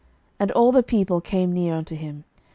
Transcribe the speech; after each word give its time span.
And 0.39 0.51
all 0.53 0.71
the 0.71 0.81
people 0.81 1.21
came 1.21 1.53
near 1.53 1.75
unto 1.75 1.95
him. 1.95 2.23